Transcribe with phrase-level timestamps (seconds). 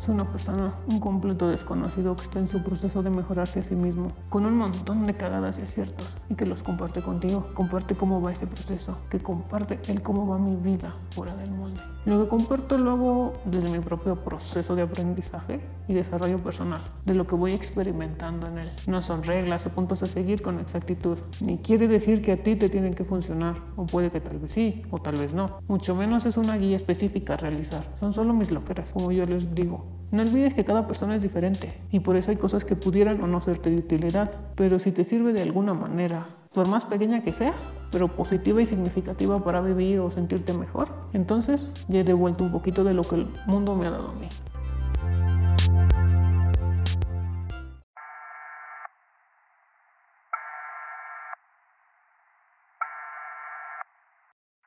[0.00, 3.76] Es una persona, un completo desconocido que está en su proceso de mejorarse a sí
[3.76, 7.48] mismo, con un montón de cagadas y aciertos, y que los comparte contigo.
[7.52, 11.82] Comparte cómo va ese proceso, que comparte el cómo va mi vida fuera del molde.
[12.06, 17.12] Lo que comparto lo hago desde mi propio proceso de aprendizaje y desarrollo personal, de
[17.12, 18.70] lo que voy experimentando en él.
[18.86, 22.56] No son reglas o puntos a seguir con exactitud, ni quiere decir que a ti
[22.56, 25.58] te tienen que funcionar, o puede que tal vez sí, o tal vez no.
[25.68, 29.54] Mucho menos es una guía específica a realizar, son solo mis loqueras, como yo les
[29.54, 29.99] digo.
[30.12, 33.28] No olvides que cada persona es diferente y por eso hay cosas que pudieran o
[33.28, 37.32] no serte de utilidad, pero si te sirve de alguna manera, por más pequeña que
[37.32, 37.54] sea,
[37.92, 42.82] pero positiva y significativa para vivir o sentirte mejor, entonces ya he devuelto un poquito
[42.82, 44.28] de lo que el mundo me ha dado a mí.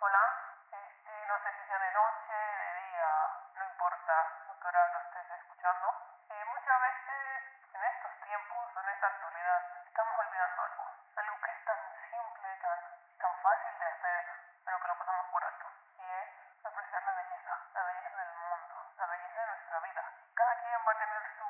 [0.00, 0.24] Hola,
[0.72, 2.55] este, no sé si de noche,
[2.96, 3.12] día,
[3.52, 4.14] no importa
[4.60, 5.86] qué hora lo estés escuchando.
[6.30, 7.42] Eh, muchas veces
[7.74, 10.84] en estos tiempos, en esta actualidad, estamos olvidando algo.
[11.16, 11.80] Algo que es tan
[12.10, 12.80] simple, tan,
[13.20, 14.24] tan fácil de hacer,
[14.64, 15.66] pero que lo pasamos por alto.
[15.98, 16.28] Y es
[16.64, 20.04] apreciar la belleza, la belleza del mundo, la belleza de nuestra vida.
[20.34, 21.48] Cada quien va a tener su,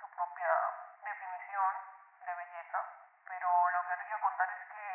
[0.00, 0.50] su propia
[0.98, 1.74] definición
[2.26, 2.78] de belleza,
[3.28, 4.86] pero lo que te quiero contar es que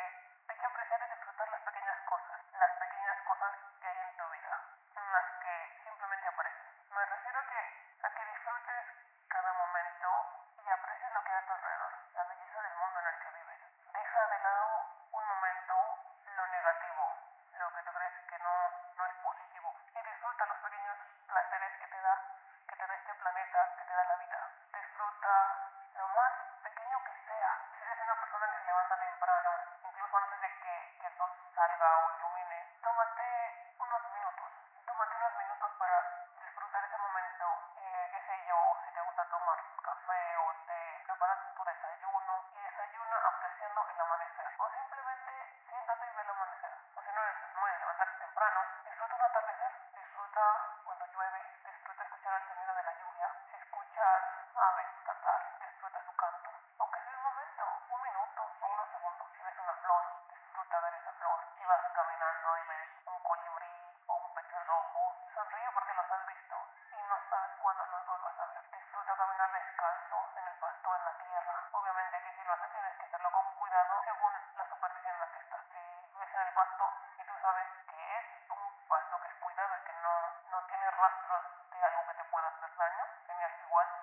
[0.48, 4.28] hay que apreciar y disfrutar las pequeñas cosas, las pequeñas cosas que hay en tu
[4.28, 4.60] vida,
[5.12, 6.72] las que simplemente aparecen.
[6.90, 7.62] Me refiero a que,
[8.02, 8.84] a que disfrutes
[9.28, 10.08] cada momento
[10.58, 13.30] y aprecies lo que hay a tu alrededor, la belleza del mundo en el que
[13.30, 13.60] vives.
[13.92, 15.74] Deja de lado un momento
[16.24, 17.16] lo negativo,
[17.52, 18.54] lo que tú crees que no,
[18.96, 22.18] no es positivo y disfruta los pequeños placeres que te da,
[22.68, 24.50] que te da este planeta, que te da la vida.
[24.72, 25.32] Disfruta
[25.94, 27.58] lo más pequeño que sea.
[27.78, 29.50] Si eres una persona que se levanta temprano,
[29.84, 34.52] incluso antes de que, que el sol salga o ilumine, tómate unos minutos.
[34.86, 35.98] Tómate unos minutos para
[36.36, 37.44] disfrutar ese momento.
[37.76, 41.61] Eh, qué sé yo, si te gusta tomar café o té, prepara tu
[43.72, 44.54] apreciando el amanecer.
[44.58, 45.32] O simplemente
[45.68, 46.72] siéntate y ve el amanecer.
[46.94, 49.72] O si no eres muy levantarte temprano, disfruta un atardecer.
[49.92, 50.44] Disfruta
[50.84, 53.28] cuando llueve, disfruta escuchar el sonido de la lluvia.
[53.50, 54.22] Si escuchas
[54.56, 56.50] aves cantar, disfruta su canto.
[56.78, 59.28] Aunque sea un momento, un minuto o unos segundos.
[59.36, 61.40] Si ves una flor, disfruta ver esa flor.
[61.56, 66.56] Si vas caminando y ves un colibrí o un petirrojo, sonríe porque los has visto
[66.92, 68.70] y no sabes cuándo los vuelvas a ver.
[68.70, 70.21] Disfruta caminar descalzo
[76.62, 80.14] y tú sabes que es un pasto que es cuidado y que no,
[80.50, 81.42] no tiene rastros
[81.72, 84.01] de algo que te pueda hacer daño, genial, igual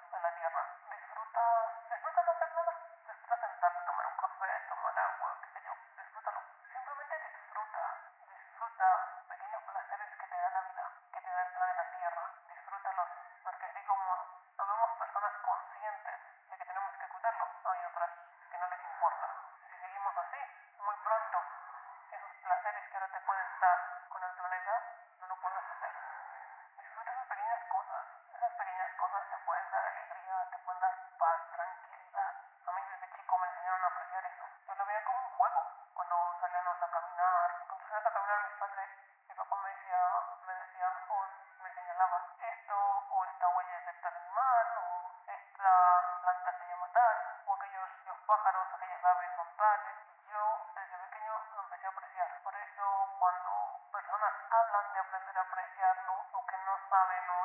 [36.40, 38.90] salíamos a caminar, cuando salíamos a caminar mis padres,
[39.28, 40.00] mi papá me decía,
[40.46, 42.76] me decía, o me señalaba, esto
[43.10, 47.90] o esta huella es de tal animal, o esta planta se llama tal, o aquellos
[48.06, 49.96] los pájaros, aquellas aves son tales.
[50.30, 52.42] Yo desde pequeño lo empecé a apreciar.
[52.44, 53.52] Por eso cuando
[53.92, 57.40] personas hablan de aprender a apreciarlo o que no saben o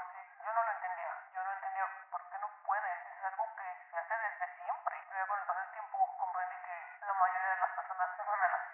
[0.44, 1.12] yo no lo entendía.
[1.32, 2.98] Yo no entendía por qué no pueden.
[3.08, 5.02] Es algo que se hace desde siempre.
[5.08, 8.42] Pero con el paso del tiempo comprendí que la mayoría de las personas se van
[8.42, 8.73] a las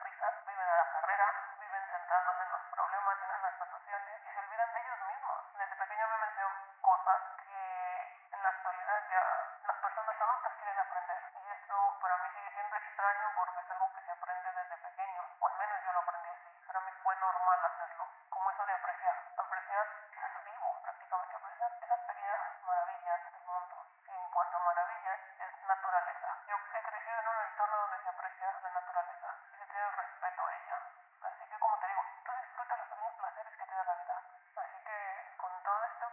[2.10, 5.38] centrándose en los problemas, en las situaciones y se olvidan de ellos mismos.
[5.54, 6.50] Desde pequeño me mencionó
[6.82, 9.22] cosas que en la actualidad ya
[9.62, 11.22] las personas adultas quieren aprender.
[11.38, 15.22] Y eso para mí sigue siendo extraño porque es algo que se aprende desde pequeño.
[15.38, 16.50] O al menos yo lo aprendí así.
[16.66, 18.04] Para mí fue normal hacerlo.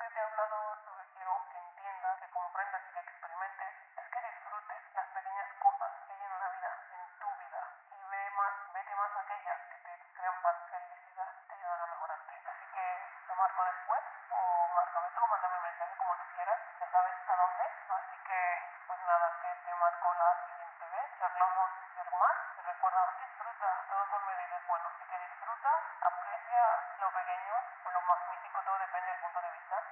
[0.09, 4.21] Te he hablado, lo que quiero que entiendas, que comprendas y que experimentes es que
[4.21, 7.61] disfrutes las pequeñas cosas que hay en la vida, en tu vida.
[7.91, 10.35] Y ve más, vete más aquellas que te crean
[10.71, 12.33] felicidad, te ayudan a mejorarte.
[12.47, 12.85] Así que
[13.27, 17.35] te marco después o márcame tú, mándame un mensaje como tú quieras, ya sabes a
[17.35, 17.63] dónde.
[17.89, 18.39] Así que
[18.87, 22.37] pues nada, que te marco la siguiente vez, charlamos de algo más.
[22.57, 24.87] Y recuerda, disfruta, todo con medida es bueno.
[24.87, 25.71] Así que disfruta,
[26.01, 26.63] aprecia
[26.99, 29.83] lo pequeño o lo magnífico, todo depende del punto de vista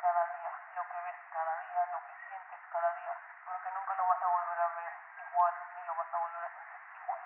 [0.00, 3.12] cada día, lo que ves cada día, lo que sientes cada día,
[3.44, 4.92] porque nunca lo vas a volver a ver
[5.28, 7.20] igual, ni lo vas a volver a sentir igual.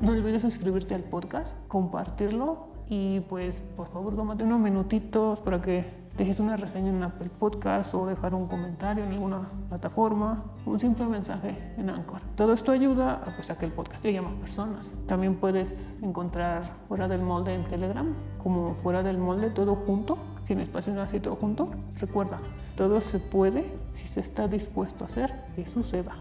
[0.00, 6.09] No olvides suscribirte al podcast, compartirlo y pues por favor tómate unos minutitos para que
[6.20, 11.06] dejes una reseña en Apple Podcast o dejar un comentario en alguna plataforma, un simple
[11.06, 12.20] mensaje en Anchor.
[12.34, 14.92] Todo esto ayuda a, pues, a que el podcast llegue a más personas.
[15.06, 20.60] También puedes encontrar fuera del molde en Telegram, como fuera del molde todo junto, sin
[20.60, 21.70] espacio así todo junto.
[21.98, 22.38] Recuerda,
[22.76, 23.64] todo se puede
[23.94, 26.16] si se está dispuesto a hacer que suceda.